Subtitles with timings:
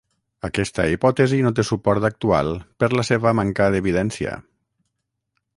[0.47, 2.51] Aquesta hipòtesi no té suport actual
[2.85, 4.37] per la seva manca d'evidència.